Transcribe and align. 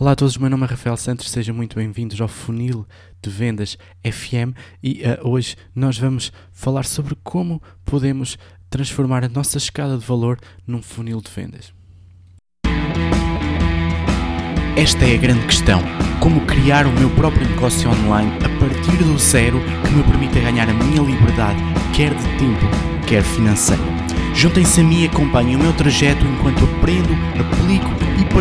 Olá 0.00 0.12
a 0.12 0.14
todos, 0.14 0.36
meu 0.36 0.48
nome 0.48 0.62
é 0.62 0.68
Rafael 0.68 0.96
Santos, 0.96 1.28
sejam 1.28 1.52
muito 1.52 1.74
bem-vindos 1.74 2.20
ao 2.20 2.28
Funil 2.28 2.86
de 3.20 3.28
Vendas 3.28 3.76
FM 4.04 4.54
e 4.80 5.02
uh, 5.02 5.28
hoje 5.28 5.56
nós 5.74 5.98
vamos 5.98 6.32
falar 6.52 6.84
sobre 6.84 7.16
como 7.24 7.60
podemos 7.84 8.38
transformar 8.70 9.24
a 9.24 9.28
nossa 9.28 9.58
escada 9.58 9.98
de 9.98 10.06
valor 10.06 10.38
num 10.64 10.80
funil 10.80 11.20
de 11.20 11.28
vendas. 11.28 11.72
Esta 14.76 15.04
é 15.04 15.16
a 15.16 15.18
grande 15.18 15.44
questão: 15.46 15.82
como 16.20 16.46
criar 16.46 16.86
o 16.86 16.92
meu 16.92 17.10
próprio 17.16 17.48
negócio 17.48 17.90
online 17.90 18.30
a 18.36 18.60
partir 18.60 19.02
do 19.02 19.18
zero 19.18 19.58
que 19.84 19.90
me 19.90 20.04
permita 20.04 20.38
ganhar 20.38 20.68
a 20.68 20.74
minha 20.74 21.02
liberdade, 21.02 21.58
quer 21.96 22.14
de 22.14 22.22
tempo, 22.38 22.66
quer 23.08 23.24
financeira. 23.24 23.82
Juntem-se 24.32 24.80
a 24.80 24.84
mim 24.84 25.02
e 25.02 25.06
acompanhem 25.06 25.56
o 25.56 25.58
meu 25.58 25.72
trajeto 25.72 26.24
enquanto 26.24 26.64
aprendo, 26.64 27.12
e 27.36 27.40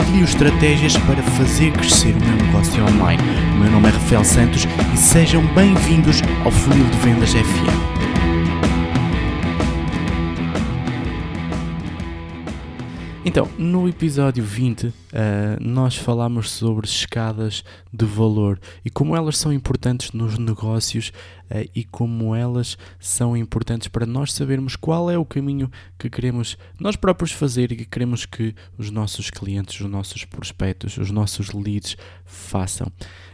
partilho 0.00 0.24
estratégias 0.24 0.96
para 0.96 1.22
fazer 1.22 1.72
crescer 1.72 2.14
o 2.14 2.20
meu 2.20 2.46
negócio 2.46 2.82
online. 2.82 3.22
O 3.54 3.60
meu 3.60 3.70
nome 3.70 3.88
é 3.88 3.90
Rafael 3.90 4.24
Santos 4.24 4.64
e 4.94 4.96
sejam 4.96 5.46
bem-vindos 5.54 6.22
ao 6.42 6.50
Funil 6.50 6.86
de 6.86 6.96
Vendas 6.98 7.32
FM. 7.34 8.00
Então, 13.26 13.46
no 13.58 13.86
episódio 13.86 14.42
20, 14.42 14.86
uh, 14.86 14.92
nós 15.60 15.96
falámos 15.96 16.50
sobre 16.50 16.86
escadas 16.86 17.62
de 17.92 18.06
valor 18.06 18.58
e 18.82 18.88
como 18.88 19.14
elas 19.14 19.36
são 19.36 19.52
importantes 19.52 20.12
nos 20.12 20.38
negócios 20.38 21.12
e 21.74 21.84
como 21.84 22.34
elas 22.34 22.78
são 22.98 23.36
importantes 23.36 23.88
para 23.88 24.06
nós 24.06 24.32
sabermos 24.32 24.76
qual 24.76 25.10
é 25.10 25.18
o 25.18 25.24
caminho 25.24 25.70
que 25.98 26.08
queremos 26.08 26.56
nós 26.78 26.96
próprios 26.96 27.32
fazer 27.32 27.72
e 27.72 27.76
que 27.76 27.84
queremos 27.84 28.24
que 28.24 28.54
os 28.78 28.90
nossos 28.90 29.30
clientes, 29.30 29.80
os 29.80 29.90
nossos 29.90 30.24
prospectos, 30.24 30.96
os 30.96 31.10
nossos 31.10 31.52
leads 31.52 31.96
façam. 32.24 32.86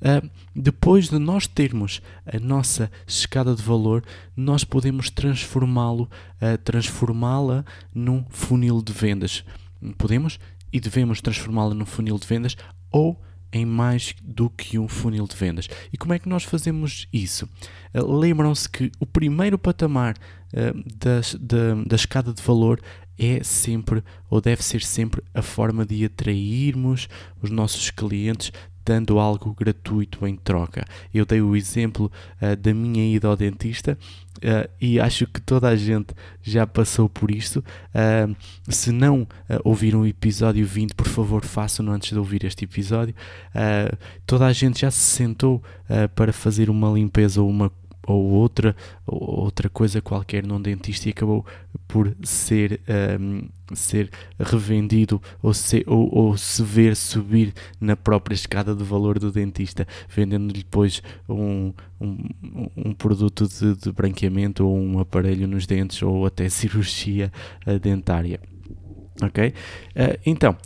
Uh, 0.00 0.28
depois 0.56 1.08
de 1.08 1.18
nós 1.18 1.46
termos 1.46 2.00
a 2.26 2.38
nossa 2.38 2.90
escada 3.06 3.54
de 3.54 3.62
valor, 3.62 4.02
nós 4.36 4.64
podemos 4.64 5.10
transformá-lo, 5.10 6.08
transformá-la 6.64 7.64
num 7.94 8.24
funil 8.30 8.82
de 8.82 8.92
vendas 8.92 9.44
podemos 9.96 10.38
e 10.72 10.80
devemos 10.80 11.20
transformá-la 11.20 11.74
num 11.74 11.86
funil 11.86 12.18
de 12.18 12.26
vendas 12.26 12.56
ou 12.90 13.20
em 13.52 13.64
mais 13.64 14.14
do 14.22 14.48
que 14.48 14.78
um 14.78 14.88
funil 14.88 15.26
de 15.26 15.36
vendas. 15.36 15.68
E 15.92 15.96
como 15.96 16.12
é 16.12 16.18
que 16.18 16.28
nós 16.28 16.44
fazemos 16.44 17.08
isso? 17.12 17.48
Uh, 17.94 18.18
Lembram-se 18.18 18.68
que 18.68 18.90
o 18.98 19.06
primeiro 19.06 19.58
patamar 19.58 20.16
uh, 20.16 20.84
das, 20.98 21.34
da, 21.34 21.74
da 21.86 21.96
escada 21.96 22.32
de 22.32 22.42
valor 22.42 22.80
é 23.20 23.44
sempre, 23.44 24.02
ou 24.30 24.40
deve 24.40 24.64
ser 24.64 24.82
sempre, 24.82 25.22
a 25.34 25.42
forma 25.42 25.84
de 25.84 26.04
atrairmos 26.06 27.06
os 27.42 27.50
nossos 27.50 27.90
clientes 27.90 28.50
dando 28.84 29.18
algo 29.18 29.54
gratuito 29.54 30.26
em 30.26 30.36
troca. 30.36 30.84
Eu 31.12 31.26
dei 31.26 31.40
o 31.40 31.54
exemplo 31.54 32.10
uh, 32.40 32.56
da 32.56 32.72
minha 32.72 33.14
ida 33.14 33.28
ao 33.28 33.36
dentista 33.36 33.96
uh, 34.38 34.70
e 34.80 34.98
acho 34.98 35.26
que 35.26 35.40
toda 35.40 35.68
a 35.68 35.76
gente 35.76 36.14
já 36.42 36.66
passou 36.66 37.08
por 37.08 37.30
isto. 37.30 37.62
Uh, 37.94 38.34
se 38.68 38.90
não 38.90 39.28
ouviram 39.64 40.00
o 40.00 40.06
episódio 40.06 40.66
20, 40.66 40.94
por 40.94 41.06
favor, 41.06 41.44
façam-no 41.44 41.92
antes 41.92 42.10
de 42.10 42.18
ouvir 42.18 42.44
este 42.44 42.64
episódio. 42.64 43.14
toda 44.26 44.46
a 44.46 44.52
gente 44.52 44.80
já 44.80 44.90
se 44.90 45.00
sentou 45.00 45.62
para 46.14 46.32
fazer 46.32 46.70
uma 46.70 46.90
limpeza 46.90 47.42
ou 47.42 47.48
uma 47.48 47.70
ou 48.10 48.30
outra, 48.30 48.74
ou 49.06 49.40
outra 49.40 49.68
coisa 49.68 50.00
qualquer 50.00 50.44
num 50.46 50.60
dentista 50.60 51.08
e 51.08 51.12
acabou 51.12 51.44
por 51.86 52.14
ser, 52.22 52.80
um, 53.20 53.48
ser 53.74 54.10
revendido 54.38 55.20
ou 55.42 55.54
se, 55.54 55.84
ou, 55.86 56.08
ou, 56.14 56.36
se 56.36 56.62
ver 56.62 56.96
subir 56.96 57.54
na 57.80 57.96
própria 57.96 58.34
escada 58.34 58.74
de 58.74 58.84
valor 58.84 59.18
do 59.18 59.30
dentista, 59.30 59.86
vendendo-lhe 60.08 60.62
depois 60.62 61.02
um, 61.28 61.72
um, 62.00 62.28
um 62.76 62.92
produto 62.94 63.48
de, 63.48 63.74
de, 63.76 63.92
branqueamento 63.92 64.66
ou 64.66 64.76
um 64.76 64.98
aparelho 64.98 65.46
nos 65.46 65.66
dentes 65.66 66.02
ou 66.02 66.26
até 66.26 66.48
cirurgia 66.48 67.32
dentária. 67.82 68.40
Ok? 69.22 69.48
Uh, 69.48 70.18
então, 70.24 70.56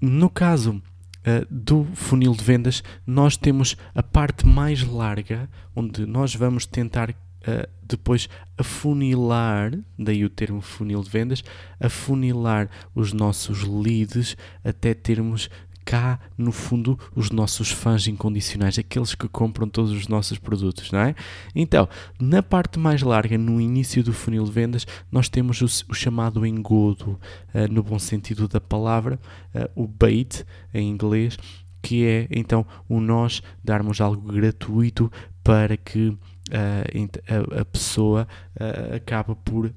no 0.00 0.28
caso 0.28 0.80
uh, 1.26 1.46
do 1.50 1.84
funil 1.94 2.32
de 2.32 2.44
vendas, 2.44 2.82
nós 3.06 3.36
temos 3.36 3.76
a 3.94 4.02
parte 4.02 4.46
mais 4.46 4.82
larga, 4.82 5.48
onde 5.74 6.06
nós 6.06 6.34
vamos 6.34 6.66
tentar 6.66 7.10
uh, 7.10 7.68
depois 7.82 8.28
afunilar, 8.56 9.72
daí 9.98 10.24
o 10.24 10.30
termo 10.30 10.60
funil 10.60 11.02
de 11.02 11.08
vendas, 11.08 11.42
afunilar 11.80 12.68
os 12.94 13.12
nossos 13.12 13.62
leads 13.64 14.36
até 14.62 14.92
termos 14.92 15.48
cá, 15.88 16.20
no 16.36 16.52
fundo, 16.52 16.98
os 17.16 17.30
nossos 17.30 17.70
fãs 17.70 18.06
incondicionais, 18.06 18.78
aqueles 18.78 19.14
que 19.14 19.26
compram 19.26 19.66
todos 19.66 19.90
os 19.90 20.06
nossos 20.06 20.36
produtos, 20.36 20.92
não 20.92 20.98
é? 20.98 21.14
Então, 21.54 21.88
na 22.20 22.42
parte 22.42 22.78
mais 22.78 23.00
larga, 23.00 23.38
no 23.38 23.58
início 23.58 24.04
do 24.04 24.12
funil 24.12 24.44
de 24.44 24.52
vendas, 24.52 24.86
nós 25.10 25.30
temos 25.30 25.62
o, 25.62 25.64
o 25.90 25.94
chamado 25.94 26.44
engodo, 26.44 27.18
uh, 27.54 27.72
no 27.72 27.82
bom 27.82 27.98
sentido 27.98 28.46
da 28.46 28.60
palavra, 28.60 29.18
uh, 29.54 29.82
o 29.82 29.86
bait 29.86 30.44
em 30.74 30.90
inglês, 30.90 31.38
que 31.80 32.04
é 32.04 32.28
então 32.30 32.66
o 32.86 33.00
nós 33.00 33.40
darmos 33.64 33.98
algo 33.98 34.30
gratuito 34.30 35.10
para 35.42 35.74
que 35.74 36.14
a, 36.52 37.60
a, 37.60 37.64
pessoa 37.64 38.26
uh, 38.54 38.96
acaba 38.96 39.34
por 39.34 39.66
uh, 39.66 39.72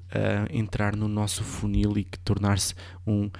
entrar 0.50 0.96
no 0.96 1.08
nosso 1.08 1.42
funil 1.44 1.96
e 1.96 2.04
tornar-se 2.24 2.74
um 3.06 3.30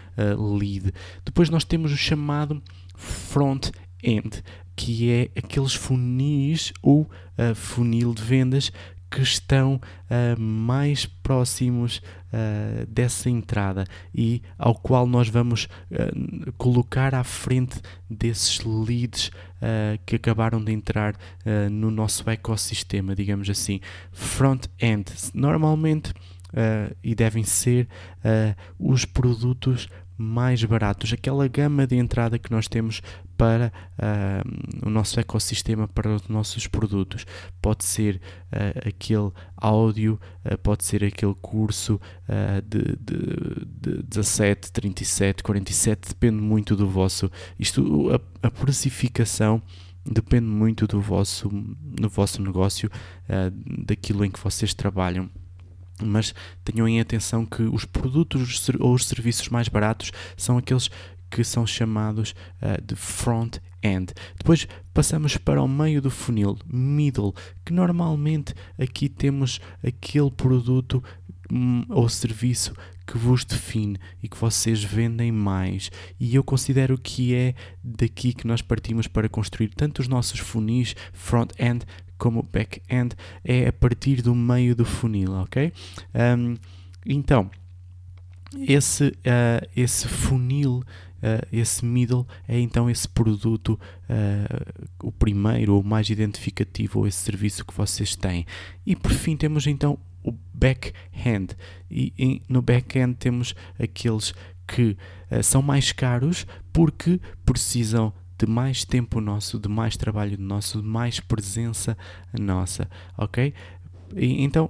lead. 0.59 0.93
Depois 1.25 1.49
nós 1.49 1.65
temos 1.65 1.93
o 1.93 1.97
chamado 1.97 2.63
front-end, 2.95 4.43
que 4.77 5.11
é 5.11 5.31
aqueles 5.37 5.75
funis 5.75 6.73
ou 6.83 7.09
funil 7.55 8.15
de 8.15 8.23
vendas 8.23 8.71
que 9.13 9.21
estão 9.21 9.75
uh, 9.75 10.41
mais 10.41 11.05
próximos 11.05 11.99
uh, 11.99 12.87
dessa 12.87 13.29
entrada 13.29 13.85
e 14.15 14.43
ao 14.59 14.75
qual 14.75 15.07
nós 15.07 15.29
vamos 15.29 15.69
uh, 15.91 16.53
colocar 16.57 17.15
à 17.15 17.23
frente 17.23 17.79
desses 18.09 18.61
leads 18.65 19.31
que 20.05 20.17
acabaram 20.17 20.61
de 20.61 20.73
entrar 20.73 21.15
no 21.71 21.89
nosso 21.89 22.29
ecossistema, 22.29 23.15
digamos 23.15 23.49
assim. 23.49 23.79
Front-end, 24.11 25.05
normalmente. 25.33 26.13
e 27.01 27.15
devem 27.15 27.45
ser 27.45 27.87
os 28.77 29.05
produtos 29.05 29.89
mais 30.19 30.65
baratos, 30.65 31.13
aquela 31.13 31.47
gama 31.47 31.87
de 31.87 31.95
entrada 31.95 32.41
que 32.41 32.51
nós 32.51 32.67
temos 32.67 33.01
para 33.43 33.73
uh, 33.99 34.87
o 34.87 34.89
nosso 34.89 35.19
ecossistema, 35.19 35.89
para 35.89 36.15
os 36.15 36.29
nossos 36.29 36.69
produtos. 36.69 37.27
Pode 37.61 37.83
ser 37.85 38.21
uh, 38.53 38.89
aquele 38.89 39.33
áudio, 39.57 40.21
uh, 40.45 40.57
pode 40.59 40.85
ser 40.85 41.03
aquele 41.03 41.35
curso 41.43 42.01
de, 42.65 42.97
de, 43.01 43.97
de 43.97 44.03
17, 44.05 44.71
37, 44.71 45.43
47, 45.43 46.11
depende 46.11 46.41
muito 46.41 46.77
do 46.77 46.89
vosso. 46.89 47.29
Isto, 47.59 48.11
a, 48.13 48.47
a 48.47 48.51
precificação 48.51 49.61
depende 50.07 50.47
muito 50.47 50.87
do 50.87 51.01
vosso, 51.01 51.49
do 51.51 52.09
vosso 52.09 52.41
negócio, 52.41 52.89
daquilo 53.85 54.25
em 54.25 54.31
que 54.31 54.39
vocês 54.39 54.73
trabalham 54.73 55.29
mas 56.05 56.35
tenham 56.65 56.89
em 56.89 57.01
atenção 57.01 57.47
que 57.47 57.63
os 57.63 57.85
produtos 57.85 58.69
ou 58.81 58.95
os 58.95 59.07
serviços 59.07 59.49
mais 59.49 59.69
baratos 59.69 60.11
são 60.37 60.59
aqueles 60.59 60.91
que 61.33 61.43
são 61.43 61.67
chamados 61.67 62.35
uh, 62.61 62.81
de 62.85 62.95
front-end. 62.95 64.13
Depois 64.37 64.69
passamos 64.93 65.39
para 65.39 65.63
o 65.63 65.67
meio 65.67 66.03
do 66.03 66.11
funil, 66.11 66.59
middle, 66.71 67.35
que 67.65 67.73
normalmente 67.73 68.55
aqui 68.79 69.09
temos 69.09 69.59
aquele 69.83 70.31
produto 70.31 71.03
um, 71.51 71.85
ou 71.89 72.07
serviço 72.07 72.75
que 73.07 73.17
vos 73.17 73.45
define 73.47 73.99
e 74.23 74.29
que 74.29 74.37
vocês 74.37 74.85
vendem 74.85 75.33
mais. 75.33 75.91
E 76.21 76.35
eu 76.35 76.45
considero 76.45 76.99
que 76.99 77.35
é 77.35 77.55
daqui 77.83 78.35
que 78.35 78.47
nós 78.47 78.61
partimos 78.61 79.09
para 79.09 79.29
construir 79.29 79.71
tanto 79.71 80.01
os 80.01 80.09
nossos 80.09 80.39
funis 80.39 80.95
front-end 81.15 81.87
como 82.19 82.43
back-end, 82.43 83.17
é 83.43 83.67
a 83.67 83.73
partir 83.73 84.23
do 84.23 84.33
meio 84.33 84.77
do 84.77 84.85
funil, 84.85 85.33
ok? 85.33 85.73
Um, 86.15 86.57
então, 87.05 87.51
esse, 88.61 89.09
uh, 89.09 89.69
esse 89.75 90.07
funil 90.07 90.85
Uh, 91.23 91.47
esse 91.53 91.85
middle 91.85 92.27
é 92.49 92.59
então 92.59 92.91
esse 92.91 93.09
produto, 93.09 93.79
uh, 94.11 95.07
o 95.07 95.13
primeiro 95.13 95.77
ou 95.77 95.83
mais 95.83 96.11
identificativo, 96.11 96.99
ou 96.99 97.07
esse 97.07 97.19
serviço 97.19 97.65
que 97.65 97.73
vocês 97.73 98.17
têm. 98.17 98.45
E 98.85 98.97
por 98.97 99.13
fim 99.13 99.37
temos 99.37 99.67
então 99.69 99.97
o 100.25 100.33
back-end. 100.53 101.57
E, 101.89 102.13
e, 102.19 102.43
no 102.49 102.61
back-end 102.61 103.15
temos 103.15 103.55
aqueles 103.79 104.35
que 104.67 104.97
uh, 105.31 105.43
são 105.45 105.63
mais 105.63 105.93
caros 105.93 106.45
porque 106.73 107.21
precisam 107.47 108.13
de 108.37 108.47
mais 108.47 108.85
tempo 108.85 109.21
nosso, 109.21 109.61
de 109.61 109.69
mais 109.69 109.97
trabalho 109.97 110.37
nosso, 110.37 110.83
de 110.83 110.89
mais 110.89 111.21
presença 111.21 111.97
nossa, 112.37 112.91
ok? 113.17 113.55
E, 114.17 114.43
então, 114.43 114.69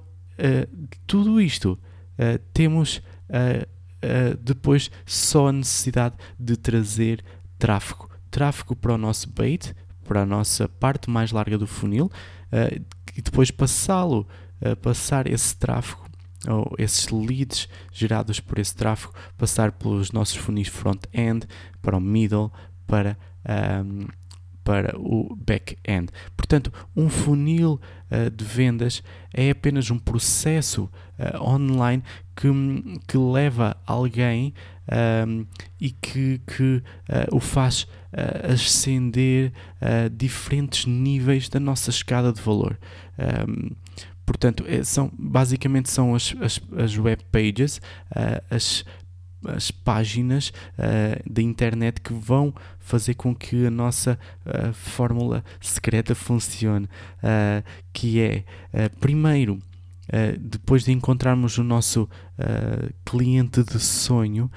tudo 1.06 1.40
isto 1.40 1.78
temos 2.52 3.00
uh, 4.02 4.36
depois 4.36 4.90
só 5.06 5.48
a 5.48 5.52
necessidade 5.52 6.16
de 6.38 6.56
trazer 6.56 7.24
tráfego. 7.58 8.10
Tráfego 8.30 8.74
para 8.74 8.94
o 8.94 8.98
nosso 8.98 9.28
bait, 9.30 9.74
para 10.04 10.22
a 10.22 10.26
nossa 10.26 10.68
parte 10.68 11.10
mais 11.10 11.32
larga 11.32 11.58
do 11.58 11.66
funil, 11.66 12.06
uh, 12.06 12.84
e 13.16 13.22
depois 13.22 13.50
passá-lo, 13.50 14.26
uh, 14.60 14.76
passar 14.76 15.26
esse 15.26 15.56
tráfego 15.56 16.02
ou 16.48 16.74
esses 16.76 17.08
leads 17.08 17.68
gerados 17.92 18.40
por 18.40 18.58
esse 18.58 18.74
tráfego 18.74 19.14
passar 19.38 19.70
pelos 19.70 20.10
nossos 20.10 20.34
funis 20.34 20.66
front-end 20.66 21.46
para 21.80 21.96
o 21.96 22.00
middle, 22.00 22.50
para 22.84 23.16
um, 23.84 24.08
para 24.64 24.98
o 24.98 25.36
back-end. 25.36 26.08
Portanto, 26.36 26.72
um 26.96 27.08
funil 27.08 27.80
uh, 28.10 28.30
de 28.30 28.44
vendas 28.44 29.02
é 29.32 29.50
apenas 29.50 29.90
um 29.90 29.98
processo 29.98 30.90
uh, 31.18 31.42
online 31.42 32.02
que, 32.36 32.48
que 33.06 33.18
leva 33.18 33.76
alguém 33.86 34.54
um, 35.26 35.46
e 35.80 35.90
que, 35.90 36.40
que 36.46 36.82
uh, 37.08 37.36
o 37.36 37.40
faz 37.40 37.86
ascender 38.46 39.54
a 39.80 40.06
diferentes 40.08 40.84
níveis 40.84 41.48
da 41.48 41.58
nossa 41.58 41.88
escada 41.88 42.30
de 42.30 42.42
valor. 42.42 42.78
Um, 43.48 43.70
portanto, 44.26 44.66
é, 44.68 44.84
são, 44.84 45.10
basicamente 45.18 45.90
são 45.90 46.14
as, 46.14 46.34
as, 46.42 46.60
as 46.76 46.98
web 46.98 47.24
pages, 47.32 47.80
as 48.50 48.84
as 49.44 49.70
páginas 49.70 50.48
uh, 50.48 51.30
da 51.30 51.42
internet 51.42 52.00
que 52.00 52.12
vão 52.12 52.54
fazer 52.78 53.14
com 53.14 53.34
que 53.34 53.66
a 53.66 53.70
nossa 53.70 54.18
uh, 54.46 54.72
fórmula 54.72 55.44
secreta 55.60 56.14
funcione, 56.14 56.86
uh, 56.86 57.64
que 57.92 58.20
é 58.20 58.44
primeiro 59.00 59.58
depois 60.38 60.84
de 60.84 60.92
encontrarmos 60.92 61.56
o 61.56 61.64
nosso 61.64 62.10
cliente 63.02 63.62
de 63.62 63.78
sonho, 63.78 64.50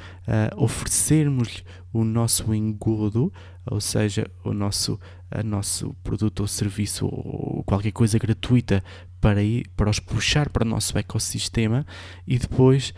oferecermos 0.57 1.63
o 1.93 2.03
nosso 2.03 2.53
engodo, 2.53 3.31
ou 3.65 3.79
seja, 3.79 4.29
o 4.43 4.53
nosso, 4.53 4.99
a 5.31 5.41
nosso 5.43 5.95
produto 6.03 6.41
ou 6.41 6.47
serviço 6.47 7.05
ou 7.05 7.63
qualquer 7.63 7.91
coisa 7.91 8.19
gratuita 8.19 8.83
para, 9.21 9.41
ir, 9.41 9.67
para 9.75 9.89
os 9.89 9.99
puxar 9.99 10.49
para 10.49 10.63
o 10.63 10.69
nosso 10.69 10.97
ecossistema 10.97 11.85
e 12.27 12.37
depois 12.37 12.93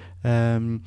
um, 0.61 0.79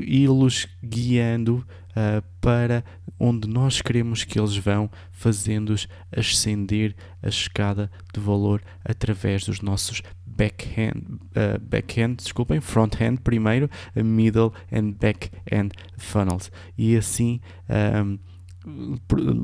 í-los 0.00 0.66
guiando 0.82 1.66
uh, 1.90 2.22
para 2.40 2.84
onde 3.18 3.48
nós 3.48 3.80
queremos 3.80 4.24
que 4.24 4.38
eles 4.38 4.56
vão, 4.56 4.90
fazendo-os 5.10 5.88
ascender 6.14 6.94
a 7.22 7.28
escada 7.28 7.90
de 8.12 8.20
valor 8.20 8.62
através 8.84 9.44
dos 9.44 9.60
nossos 9.60 10.02
backhand, 10.24 11.02
uh, 11.34 11.58
backhand 11.60 12.16
desculpem, 12.16 12.60
front-hand 12.60 13.18
primeiro, 13.18 13.68
middle 13.96 14.52
and 14.72 14.92
back-end 14.92 15.74
funnels. 15.96 16.50
E 16.76 16.96
assim 16.96 17.40
um, 17.68 18.18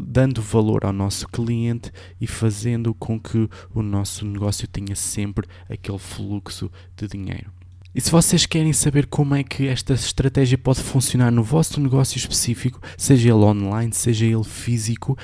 dando 0.06 0.42
valor 0.42 0.84
ao 0.84 0.92
nosso 0.92 1.26
cliente 1.28 1.90
e 2.20 2.26
fazendo 2.26 2.94
com 2.94 3.18
que 3.18 3.48
o 3.74 3.82
nosso 3.82 4.24
negócio 4.24 4.68
tenha 4.68 4.94
sempre 4.94 5.48
aquele 5.68 5.98
fluxo 5.98 6.70
de 6.96 7.08
dinheiro. 7.08 7.50
E 7.94 8.00
se 8.00 8.10
vocês 8.10 8.44
querem 8.44 8.72
saber 8.72 9.06
como 9.06 9.36
é 9.36 9.44
que 9.44 9.68
esta 9.68 9.94
estratégia 9.94 10.58
pode 10.58 10.82
funcionar 10.82 11.30
no 11.30 11.44
vosso 11.44 11.80
negócio 11.80 12.18
específico, 12.18 12.80
seja 12.98 13.28
ele 13.28 13.44
online, 13.44 13.92
seja 13.92 14.26
ele 14.26 14.42
físico, 14.42 15.16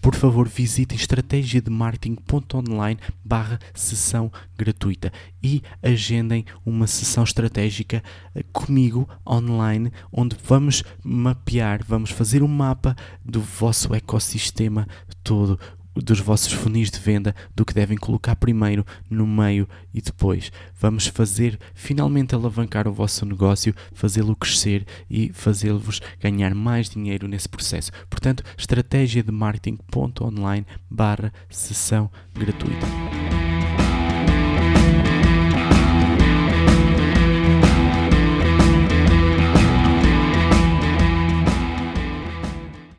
por 0.00 0.14
favor 0.14 0.46
visitem 0.46 0.96
estratégiademarketing.online 0.96 3.00
barra 3.24 3.58
sessão 3.74 4.30
gratuita. 4.56 5.12
E 5.42 5.60
agendem 5.82 6.44
uma 6.64 6.86
sessão 6.86 7.24
estratégica 7.24 8.00
eh, 8.32 8.44
comigo 8.52 9.08
online 9.26 9.90
onde 10.12 10.36
vamos 10.44 10.84
mapear, 11.02 11.80
vamos 11.84 12.10
fazer 12.10 12.44
um 12.44 12.48
mapa 12.48 12.94
do 13.24 13.40
vosso 13.40 13.92
ecossistema 13.92 14.86
todo 15.24 15.58
dos 16.02 16.20
vossos 16.20 16.52
funis 16.52 16.90
de 16.90 16.98
venda 16.98 17.34
do 17.54 17.64
que 17.64 17.74
devem 17.74 17.96
colocar 17.96 18.36
primeiro, 18.36 18.84
no 19.08 19.26
meio 19.26 19.68
e 19.92 20.00
depois. 20.00 20.50
Vamos 20.78 21.06
fazer 21.06 21.58
finalmente 21.74 22.34
alavancar 22.34 22.88
o 22.88 22.92
vosso 22.92 23.24
negócio, 23.24 23.74
fazê-lo 23.92 24.36
crescer 24.36 24.86
e 25.08 25.30
fazê-vos 25.32 26.00
ganhar 26.20 26.54
mais 26.54 26.88
dinheiro 26.90 27.28
nesse 27.28 27.48
processo. 27.48 27.92
Portanto, 28.10 28.42
estratégia 28.56 29.22
de 29.22 29.32
marketing.online 29.32 30.66
barra 30.90 31.32
sessão 31.48 32.10
gratuita. 32.34 33.13